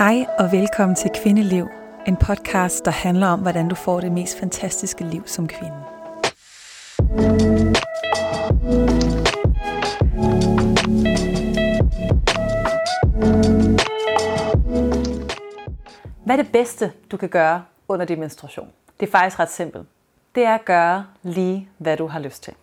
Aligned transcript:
Hej 0.00 0.26
og 0.38 0.52
velkommen 0.52 0.96
til 0.96 1.10
Kvindeliv, 1.22 1.68
en 2.06 2.16
podcast, 2.16 2.84
der 2.84 2.90
handler 2.90 3.26
om, 3.26 3.40
hvordan 3.40 3.68
du 3.68 3.74
får 3.74 4.00
det 4.00 4.12
mest 4.12 4.38
fantastiske 4.38 5.04
liv 5.04 5.22
som 5.26 5.48
kvinde. 5.48 5.76
Hvad 16.24 16.38
er 16.38 16.42
det 16.42 16.52
bedste, 16.52 16.92
du 17.10 17.16
kan 17.16 17.28
gøre 17.28 17.64
under 17.88 18.06
din 18.06 18.20
menstruation? 18.20 18.68
Det 19.00 19.06
er 19.06 19.10
faktisk 19.10 19.40
ret 19.40 19.50
simpelt. 19.50 19.86
Det 20.34 20.44
er 20.44 20.54
at 20.54 20.64
gøre 20.64 21.06
lige, 21.22 21.68
hvad 21.78 21.96
du 21.96 22.06
har 22.06 22.20
lyst 22.20 22.42
til. 22.42 22.54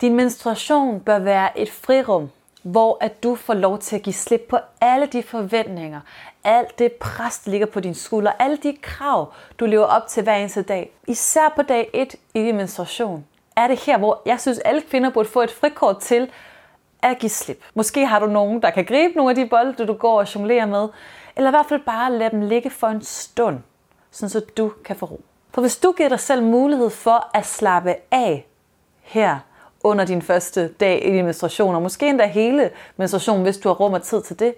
Din 0.00 0.16
menstruation 0.16 1.00
bør 1.00 1.18
være 1.18 1.58
et 1.58 1.70
frirum, 1.70 2.30
hvor 2.62 2.98
at 3.00 3.22
du 3.22 3.34
får 3.34 3.54
lov 3.54 3.78
til 3.78 3.96
at 3.96 4.02
give 4.02 4.14
slip 4.14 4.40
på 4.48 4.58
alle 4.80 5.06
de 5.06 5.22
forventninger, 5.22 6.00
alt 6.44 6.78
det 6.78 6.92
pres, 6.92 7.38
der 7.38 7.50
ligger 7.50 7.66
på 7.66 7.80
dine 7.80 7.94
skuldre, 7.94 8.42
alle 8.42 8.56
de 8.56 8.76
krav, 8.82 9.32
du 9.60 9.66
lever 9.66 9.84
op 9.84 10.06
til 10.08 10.22
hver 10.22 10.34
eneste 10.34 10.62
dag. 10.62 10.92
Især 11.06 11.52
på 11.56 11.62
dag 11.62 11.90
1 11.92 12.14
i 12.34 12.38
din 12.38 12.56
menstruation 12.56 13.26
er 13.56 13.66
det 13.66 13.78
her, 13.78 13.98
hvor 13.98 14.22
jeg 14.26 14.40
synes, 14.40 14.58
alle 14.58 14.80
kvinder 14.90 15.10
burde 15.10 15.28
få 15.28 15.42
et 15.42 15.50
frikort 15.50 15.98
til 15.98 16.30
at 17.02 17.18
give 17.18 17.30
slip. 17.30 17.64
Måske 17.74 18.06
har 18.06 18.18
du 18.18 18.26
nogen, 18.26 18.62
der 18.62 18.70
kan 18.70 18.84
gribe 18.84 19.16
nogle 19.16 19.30
af 19.30 19.36
de 19.36 19.46
bolde, 19.46 19.86
du 19.86 19.92
går 19.92 20.18
og 20.18 20.34
jonglerer 20.34 20.66
med, 20.66 20.88
eller 21.36 21.50
i 21.50 21.52
hvert 21.52 21.66
fald 21.68 21.80
bare 21.80 22.12
lade 22.12 22.30
dem 22.30 22.40
ligge 22.40 22.70
for 22.70 22.86
en 22.86 23.02
stund, 23.02 23.58
sådan 24.10 24.30
så 24.30 24.40
du 24.56 24.72
kan 24.84 24.96
få 24.96 25.06
ro. 25.06 25.20
For 25.54 25.60
hvis 25.60 25.76
du 25.76 25.92
giver 25.92 26.08
dig 26.08 26.20
selv 26.20 26.42
mulighed 26.42 26.90
for 26.90 27.30
at 27.34 27.46
slappe 27.46 27.94
af 28.10 28.46
her 29.00 29.38
under 29.84 30.04
din 30.04 30.22
første 30.22 30.68
dag 30.68 31.08
i 31.08 31.12
din 31.12 31.24
menstruation, 31.24 31.74
og 31.74 31.82
måske 31.82 32.08
endda 32.08 32.26
hele 32.26 32.70
menstruationen, 32.96 33.42
hvis 33.42 33.58
du 33.58 33.68
har 33.68 33.74
rum 33.74 33.92
og 33.92 34.02
tid 34.02 34.22
til 34.22 34.38
det, 34.38 34.54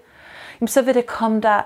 så 0.66 0.82
vil 0.82 0.94
det 0.94 1.06
komme 1.06 1.40
dig, 1.40 1.62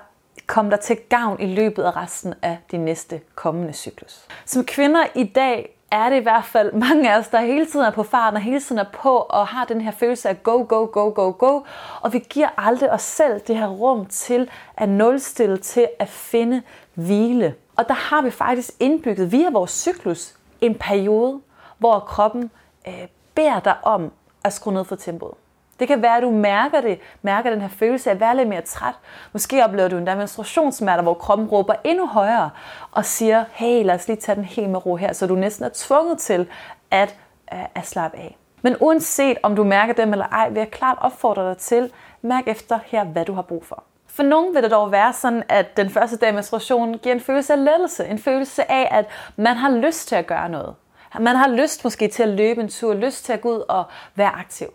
komme 0.46 0.70
dig 0.70 0.80
til 0.80 0.96
gavn 1.08 1.40
i 1.40 1.46
løbet 1.46 1.82
af 1.82 1.96
resten 1.96 2.34
af 2.42 2.58
din 2.70 2.80
næste 2.80 3.20
kommende 3.34 3.72
cyklus. 3.72 4.26
Som 4.44 4.64
kvinder 4.64 5.04
i 5.14 5.24
dag 5.24 5.78
er 5.90 6.08
det 6.10 6.16
i 6.16 6.22
hvert 6.22 6.44
fald 6.44 6.72
mange 6.88 7.12
af 7.12 7.18
os, 7.18 7.28
der 7.28 7.40
hele 7.40 7.66
tiden 7.66 7.86
er 7.86 7.90
på 7.90 8.02
farten 8.02 8.36
og 8.36 8.42
hele 8.42 8.60
tiden 8.60 8.78
er 8.78 8.90
på 8.92 9.16
og 9.16 9.46
har 9.46 9.64
den 9.64 9.80
her 9.80 9.90
følelse 9.90 10.28
af 10.28 10.42
go, 10.42 10.66
go, 10.68 10.86
go, 10.92 11.12
go, 11.14 11.34
go. 11.38 11.60
Og 12.00 12.12
vi 12.12 12.18
giver 12.18 12.48
aldrig 12.56 12.92
os 12.92 13.02
selv 13.02 13.40
det 13.40 13.56
her 13.56 13.68
rum 13.68 14.06
til 14.06 14.50
at 14.76 14.88
nulstille, 14.88 15.56
til 15.56 15.88
at 15.98 16.08
finde 16.08 16.62
hvile. 16.94 17.54
Og 17.76 17.88
der 17.88 17.94
har 17.94 18.22
vi 18.22 18.30
faktisk 18.30 18.70
indbygget 18.80 19.32
via 19.32 19.50
vores 19.50 19.70
cyklus 19.70 20.34
en 20.60 20.74
periode, 20.74 21.40
hvor 21.78 22.00
kroppen 22.00 22.50
øh, 22.88 23.06
beder 23.34 23.60
dig 23.60 23.76
om 23.82 24.12
at 24.44 24.52
skrue 24.52 24.74
ned 24.74 24.84
for 24.84 24.96
tempoet. 24.96 25.34
Det 25.80 25.88
kan 25.88 26.02
være, 26.02 26.16
at 26.16 26.22
du 26.22 26.30
mærker 26.30 26.80
det, 26.80 27.00
mærker 27.22 27.50
den 27.50 27.60
her 27.60 27.68
følelse 27.68 28.10
af 28.10 28.14
at 28.14 28.20
være 28.20 28.36
lidt 28.36 28.48
mere 28.48 28.60
træt. 28.60 28.94
Måske 29.32 29.64
oplever 29.64 29.88
du 29.88 29.96
en 29.96 30.04
menstruationssmerter, 30.04 31.02
hvor 31.02 31.14
kroppen 31.14 31.46
råber 31.46 31.74
endnu 31.84 32.06
højere 32.06 32.50
og 32.92 33.04
siger, 33.04 33.44
hey, 33.52 33.84
lad 33.84 33.94
os 33.94 34.08
lige 34.08 34.16
tage 34.16 34.36
den 34.36 34.44
helt 34.44 34.70
med 34.70 34.86
ro 34.86 34.96
her, 34.96 35.12
så 35.12 35.26
du 35.26 35.34
næsten 35.34 35.64
er 35.64 35.70
tvunget 35.74 36.18
til 36.18 36.48
at, 36.90 37.16
at, 37.46 37.66
at 37.74 37.86
slappe 37.86 38.16
af. 38.16 38.36
Men 38.62 38.76
uanset 38.80 39.38
om 39.42 39.56
du 39.56 39.64
mærker 39.64 39.92
dem 39.92 40.12
eller 40.12 40.26
ej, 40.26 40.48
vil 40.48 40.58
jeg 40.58 40.70
klart 40.70 40.98
opfordre 41.00 41.48
dig 41.48 41.58
til, 41.58 41.92
mærk 42.22 42.48
efter 42.48 42.78
her, 42.86 43.04
hvad 43.04 43.24
du 43.24 43.32
har 43.32 43.42
brug 43.42 43.66
for. 43.66 43.84
For 44.06 44.22
nogen 44.22 44.54
vil 44.54 44.62
det 44.62 44.70
dog 44.70 44.92
være 44.92 45.12
sådan, 45.12 45.42
at 45.48 45.76
den 45.76 45.90
første 45.90 46.16
dag 46.16 46.34
menstruation 46.34 46.98
giver 46.98 47.14
en 47.14 47.20
følelse 47.20 47.52
af 47.52 47.64
lettelse. 47.64 48.06
En 48.06 48.18
følelse 48.18 48.70
af, 48.70 48.88
at 48.90 49.06
man 49.36 49.56
har 49.56 49.70
lyst 49.70 50.08
til 50.08 50.14
at 50.14 50.26
gøre 50.26 50.48
noget. 50.48 50.74
Man 51.20 51.36
har 51.36 51.48
lyst 51.48 51.84
måske 51.84 52.08
til 52.08 52.22
at 52.22 52.28
løbe 52.28 52.60
en 52.60 52.68
tur, 52.68 52.94
lyst 52.94 53.24
til 53.24 53.32
at 53.32 53.40
gå 53.40 53.56
ud 53.56 53.62
og 53.68 53.84
være 54.14 54.30
aktiv. 54.30 54.68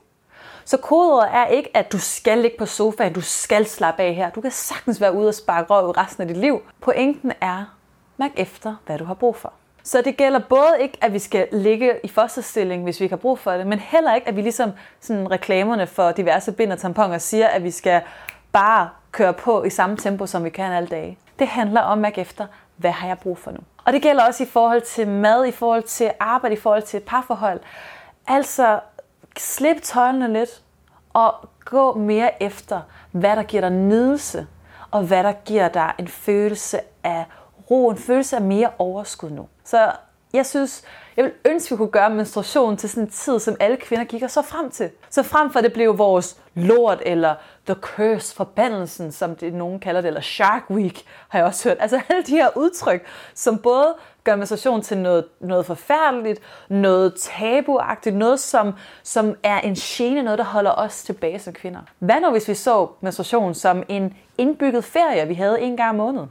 Så 0.66 0.78
kodeordet 0.78 1.30
er 1.33 1.45
ikke, 1.45 1.78
at 1.78 1.92
du 1.92 2.00
skal 2.00 2.38
ligge 2.38 2.58
på 2.58 2.66
sofaen, 2.66 3.14
du 3.14 3.22
skal 3.22 3.66
slappe 3.66 4.03
af 4.03 4.14
her. 4.14 4.30
Du 4.30 4.42
kan 4.42 4.52
sagtens 4.52 5.02
være 5.02 5.14
ude 5.14 5.28
og 5.28 5.36
sparke 5.36 5.73
røv 5.73 5.89
resten 5.89 6.22
af 6.22 6.28
dit 6.28 6.38
liv. 6.38 6.61
Pointen 6.81 7.31
er, 7.42 7.75
mærk 8.17 8.31
efter, 8.36 8.75
hvad 8.85 8.97
du 8.97 9.06
har 9.06 9.13
brug 9.13 9.35
for. 9.35 9.53
Så 9.84 10.01
det 10.01 10.18
gælder 10.18 10.40
både 10.40 10.75
ikke, 10.79 10.97
at 11.01 11.13
vi 11.13 11.19
skal 11.19 11.47
ligge 11.51 11.94
i 12.03 12.07
fosterstilling, 12.07 12.84
hvis 12.84 13.00
vi 13.00 13.06
ikke 13.06 13.13
har 13.13 13.18
brug 13.18 13.40
for 13.40 13.51
det, 13.51 13.68
men 13.68 13.79
heller 13.79 14.16
ikke, 14.16 14.28
at 14.28 14.35
vi 14.35 14.41
ligesom 14.41 14.72
sådan 15.01 15.31
reklamerne 15.31 15.88
for 15.88 16.12
diverse 16.12 16.51
bind 16.51 16.72
og 16.72 16.80
tamponer 16.80 17.18
siger, 17.18 17.47
at 17.47 17.63
vi 17.63 17.72
skal 17.72 18.01
bare 18.51 18.90
køre 19.12 19.34
på 19.34 19.63
i 19.63 19.69
samme 19.69 19.97
tempo, 19.97 20.25
som 20.25 20.44
vi 20.44 20.50
kan 20.50 20.72
alle 20.72 20.88
dage. 20.88 21.18
Det 21.40 21.47
handler 21.47 21.81
om 21.81 21.91
at 21.91 22.01
mærke 22.01 22.22
efter, 22.22 22.45
hvad 22.75 22.91
har 22.91 23.07
jeg 23.07 23.19
brug 23.19 23.38
for 23.38 23.51
nu? 23.51 23.57
Og 23.85 23.94
det 23.94 24.01
gælder 24.01 24.28
også 24.28 24.44
i 24.44 24.47
forhold 24.47 24.81
til 24.81 25.07
mad, 25.07 25.45
i 25.45 25.51
forhold 25.51 25.84
til 25.84 26.12
arbejde, 26.19 26.56
i 26.56 26.59
forhold 26.59 26.84
til 26.84 27.00
parforhold. 27.00 27.59
Altså, 28.28 28.80
slip 29.39 29.81
tøjlene 29.81 30.33
lidt 30.33 30.61
og 31.13 31.49
gå 31.66 31.94
mere 31.94 32.44
efter, 32.44 32.81
hvad 33.11 33.35
der 33.35 33.44
giver 33.44 33.61
dig 33.61 33.71
nydelse, 33.71 34.47
og 34.91 35.03
hvad 35.03 35.23
der 35.23 35.31
giver 35.31 35.67
dig 35.67 35.94
en 35.99 36.07
følelse 36.07 36.79
af 37.03 37.25
ro, 37.71 37.89
en 37.89 37.97
følelse 37.97 38.35
af 38.35 38.41
mere 38.41 38.69
overskud 38.77 39.29
nu. 39.29 39.47
Så 39.63 39.91
jeg 40.33 40.45
synes, 40.45 40.83
jeg 41.17 41.25
vil 41.25 41.33
ønske, 41.45 41.67
at 41.67 41.71
vi 41.71 41.77
kunne 41.77 41.91
gøre 41.91 42.09
menstruation 42.09 42.77
til 42.77 42.89
sådan 42.89 43.03
en 43.03 43.09
tid, 43.09 43.39
som 43.39 43.55
alle 43.59 43.77
kvinder 43.77 44.05
kigger 44.05 44.27
så 44.27 44.41
frem 44.41 44.71
til. 44.71 44.89
Så 45.09 45.23
frem 45.23 45.51
for, 45.51 45.59
at 45.59 45.63
det 45.63 45.73
blev 45.73 45.97
vores 45.97 46.38
lort, 46.55 47.01
eller 47.05 47.35
the 47.66 47.75
curse, 47.75 48.35
forbandelsen, 48.35 49.11
som 49.11 49.35
det 49.35 49.53
nogen 49.53 49.79
kalder 49.79 50.01
det, 50.01 50.07
eller 50.07 50.21
shark 50.21 50.63
week, 50.69 51.03
har 51.29 51.39
jeg 51.39 51.45
også 51.45 51.69
hørt. 51.69 51.77
Altså 51.79 52.01
alle 52.09 52.23
de 52.23 52.31
her 52.31 52.57
udtryk, 52.57 53.05
som 53.33 53.57
både 53.57 53.94
gør 54.23 54.35
menstruation 54.35 54.81
til 54.81 54.97
noget, 54.97 55.25
noget 55.39 55.66
forfærdeligt, 55.66 56.41
noget 56.69 57.13
tabuagtigt, 57.15 58.15
noget 58.15 58.39
som, 58.39 58.73
som 59.03 59.35
er 59.44 59.59
en 59.59 59.75
gene, 59.75 60.23
noget 60.23 60.39
der 60.39 60.45
holder 60.45 60.71
os 60.71 61.03
tilbage 61.03 61.39
som 61.39 61.53
kvinder. 61.53 61.79
Hvad 62.00 62.21
nu 62.21 62.31
hvis 62.31 62.47
vi 62.47 62.53
så 62.53 62.88
menstruation 63.01 63.53
som 63.53 63.83
en 63.88 64.17
indbygget 64.38 64.83
ferie, 64.83 65.27
vi 65.27 65.33
havde 65.33 65.61
en 65.61 65.77
gang 65.77 65.89
om 65.89 65.95
måneden? 65.95 66.29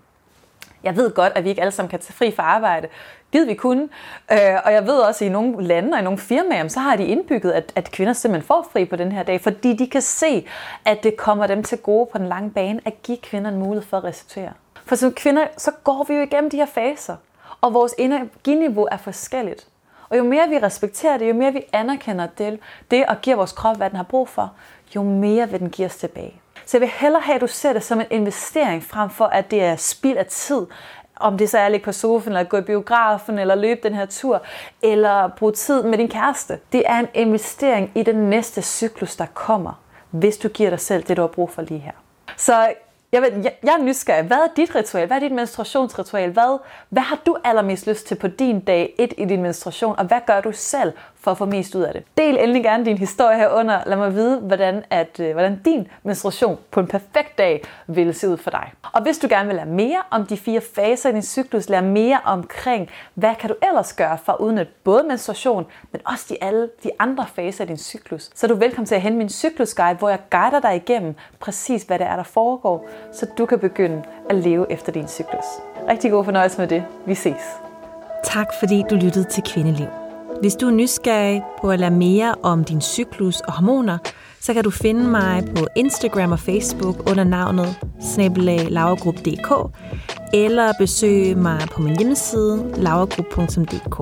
Jeg 0.85 0.97
ved 0.97 1.11
godt, 1.11 1.33
at 1.37 1.45
vi 1.45 1.49
ikke 1.49 1.61
alle 1.61 1.73
sammen 1.73 1.91
kan 1.91 2.01
tage 2.01 2.13
fri 2.13 2.31
fra 2.37 2.43
arbejde. 2.43 2.89
Gid 3.33 3.45
vi 3.45 3.55
kunne. 3.55 3.89
Øh, 4.33 4.39
og 4.65 4.73
jeg 4.73 4.87
ved 4.87 4.99
også, 4.99 5.25
at 5.25 5.29
i 5.29 5.33
nogle 5.33 5.65
lande 5.65 5.93
og 5.95 5.99
i 5.99 6.03
nogle 6.03 6.19
firmaer, 6.19 6.69
så 6.69 6.81
har 6.81 6.97
de 6.97 7.05
indbygget, 7.05 7.53
at, 7.53 7.73
at 7.77 7.91
kvinder 7.91 8.13
simpelthen 8.13 8.47
får 8.47 8.69
fri 8.73 8.85
på 8.85 8.97
den 8.97 9.13
her 9.13 9.23
dag, 9.23 9.41
fordi 9.41 9.73
de 9.77 9.87
kan 9.87 10.03
se, 10.03 10.47
at 10.85 11.03
det 11.03 11.17
kommer 11.17 11.47
dem 11.47 11.63
til 11.63 11.79
gode 11.79 12.09
på 12.13 12.19
den 12.19 12.27
lange 12.27 12.51
bane 12.51 12.81
at 12.85 13.03
give 13.03 13.19
kvinder 13.19 13.51
en 13.51 13.59
mulighed 13.59 13.89
for 13.89 13.97
at 13.97 14.05
restituere. 14.05 14.53
For 14.87 14.95
som 14.95 15.13
kvinder, 15.13 15.47
så 15.57 15.71
går 15.85 16.05
vi 16.09 16.15
jo 16.15 16.23
igennem 16.23 16.51
de 16.51 16.57
her 16.57 16.67
faser, 16.67 17.17
og 17.61 17.75
vores 17.75 17.95
energiniveau 17.99 18.89
er 18.91 18.97
forskelligt. 18.97 19.67
Og 20.09 20.19
jo 20.19 20.25
mere 20.25 20.49
vi 20.49 20.59
respekterer 20.59 21.19
det, 21.19 21.29
jo 21.29 21.35
mere 21.35 21.53
vi 21.53 21.63
anerkender 21.73 22.27
det, 22.27 22.61
det 22.91 23.07
og 23.07 23.17
giver 23.23 23.37
vores 23.37 23.53
krop, 23.53 23.77
hvad 23.77 23.91
den 23.91 23.97
har 23.97 24.05
brug 24.05 24.29
for, 24.29 24.53
jo 24.95 25.03
mere 25.03 25.51
vil 25.51 25.61
den 25.61 25.71
give 25.71 25.87
os 25.87 25.97
tilbage. 25.97 26.42
Så 26.73 26.77
jeg 26.77 26.81
vil 26.81 26.91
hellere 26.97 27.23
have, 27.23 27.35
at 27.35 27.41
du 27.41 27.47
ser 27.47 27.73
det 27.73 27.83
som 27.83 28.01
en 28.01 28.07
investering, 28.11 28.85
frem 28.85 29.11
for 29.11 29.25
at 29.25 29.51
det 29.51 29.63
er 29.63 29.77
spild 29.77 30.17
af 30.17 30.27
tid. 30.27 30.67
Om 31.17 31.39
det 31.39 31.51
så 31.51 31.59
er 31.59 31.65
at 31.65 31.71
ligge 31.71 31.85
på 31.85 31.93
sofaen, 31.93 32.37
eller 32.37 32.49
gå 32.49 32.57
i 32.57 32.61
biografen, 32.61 33.39
eller 33.39 33.55
løbe 33.55 33.81
den 33.83 33.95
her 33.95 34.07
tur, 34.07 34.43
eller 34.83 35.29
bruge 35.29 35.53
tid 35.53 35.83
med 35.83 35.99
din 35.99 36.09
kæreste. 36.09 36.59
Det 36.73 36.83
er 36.87 36.99
en 36.99 37.09
investering 37.15 37.91
i 37.95 38.03
den 38.03 38.17
næste 38.17 38.63
cyklus, 38.63 39.17
der 39.17 39.27
kommer, 39.35 39.81
hvis 40.11 40.37
du 40.37 40.49
giver 40.49 40.71
dig 40.71 40.81
selv 40.81 41.03
det, 41.03 41.17
du 41.17 41.23
har 41.23 41.29
brug 41.29 41.51
for 41.51 41.63
lige 41.63 41.81
her. 41.81 41.93
Så 42.37 42.73
jeg, 43.13 43.23
ved, 43.23 43.33
jeg, 43.33 43.55
jeg 43.63 43.75
er 43.79 43.83
nysgerrig. 43.83 44.25
Hvad 44.25 44.37
er 44.37 44.49
dit 44.57 44.75
ritual? 44.75 45.07
Hvad 45.07 45.17
er 45.17 45.21
dit 45.21 45.33
menstruationsritual? 45.33 46.31
Hvad, 46.31 46.59
hvad 46.89 47.03
har 47.03 47.19
du 47.27 47.37
allermest 47.45 47.87
lyst 47.87 48.07
til 48.07 48.15
på 48.15 48.29
din 48.29 48.61
dag 48.61 48.95
1 48.99 49.15
i 49.19 49.25
din 49.25 49.43
menstruation? 49.43 49.95
Og 49.99 50.05
hvad 50.05 50.21
gør 50.27 50.41
du 50.41 50.53
selv 50.53 50.93
for 51.23 51.31
at 51.31 51.39
få 51.39 51.45
mest 51.45 51.75
ud 51.75 51.83
af 51.83 51.93
det? 51.93 52.03
Del 52.19 52.37
endelig 52.39 52.63
gerne 52.63 52.85
din 52.85 52.99
historie 52.99 53.39
herunder. 53.39 53.81
Lad 53.87 53.97
mig 53.97 54.15
vide, 54.15 54.41
hvordan, 54.41 54.85
at, 54.91 55.21
øh, 55.21 55.33
hvordan 55.33 55.61
din 55.65 55.89
menstruation 56.03 56.59
på 56.71 56.81
en 56.81 56.87
perfekt 56.87 57.39
dag 57.39 57.63
vil 57.87 58.15
se 58.15 58.29
ud 58.29 58.37
for 58.37 58.51
dig. 58.51 58.73
Og 58.93 59.03
hvis 59.03 59.19
du 59.19 59.27
gerne 59.31 59.47
vil 59.47 59.57
lære 59.57 59.67
mere 59.67 60.03
om 60.11 60.27
de 60.27 60.37
fire 60.37 60.61
faser 60.75 61.09
i 61.11 61.13
din 61.13 61.23
cyklus, 61.23 61.69
lære 61.69 61.83
mere 61.83 62.19
omkring, 62.25 62.89
hvad 63.15 63.35
kan 63.41 63.49
du 63.51 63.55
ellers 63.69 63.93
gøre 63.93 64.19
for 64.25 64.33
at 64.33 64.39
udnytte 64.39 64.73
både 64.85 65.03
menstruation, 65.03 65.67
men 65.93 66.01
også 66.07 66.27
de, 66.29 66.37
alle 66.41 66.69
de 66.85 66.91
andre 66.99 67.27
faser 67.35 67.65
i 67.65 67.67
din 67.67 67.79
cyklus, 67.79 68.31
så 68.35 68.47
er 68.47 68.49
du 68.49 68.55
velkommen 68.55 68.87
til 68.87 68.95
at 68.95 69.01
hente 69.01 69.19
min 69.19 69.29
cyklusguide, 69.29 69.99
hvor 69.99 70.09
jeg 70.09 70.19
guider 70.31 70.61
dig 70.61 70.77
igennem 70.77 71.15
præcis, 71.41 71.83
hvad 71.83 71.99
det 71.99 72.07
er, 72.07 72.17
der 72.17 72.23
foregår, 72.23 72.89
så 73.13 73.27
du 73.39 73.47
kan 73.47 73.59
begynde 73.59 74.03
at 74.31 74.37
leve 74.37 74.73
efter 74.73 74.93
din 74.93 75.09
cyklus. 75.09 75.45
Rigtig 75.89 76.11
god 76.11 76.25
fornøjelse 76.25 76.59
med 76.59 76.69
det. 76.69 76.85
Vi 77.07 77.15
ses. 77.15 77.43
Tak 78.25 78.47
fordi 78.59 78.85
du 78.91 78.95
lyttede 78.95 79.25
til 79.25 79.43
Kvindeliv. 79.43 80.02
Hvis 80.43 80.55
du 80.55 80.67
er 80.67 80.71
nysgerrig 80.71 81.43
på 81.61 81.71
at 81.71 81.81
lære 81.81 81.91
mere 81.91 82.35
om 82.43 82.65
din 82.65 82.81
cyklus 82.81 83.41
og 83.41 83.53
hormoner, 83.53 83.99
så 84.41 84.55
kan 84.55 84.65
du 84.65 84.71
finde 84.71 85.11
mig 85.11 85.45
på 85.57 85.67
Instagram 85.77 86.33
og 86.33 86.39
Facebook 86.39 87.11
under 87.11 87.25
navnet 87.25 87.77
snabelag.lavergrup.dk 88.15 89.77
eller 90.35 90.73
besøge 90.79 91.35
mig 91.35 91.61
på 91.73 91.83
min 91.83 91.97
hjemmeside 91.97 92.75
lavergrup.dk. 92.77 93.99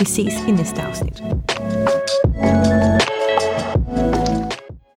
Vi 0.00 0.04
ses 0.04 0.34
i 0.48 0.50
næste 0.50 0.82
afsnit. 0.82 1.22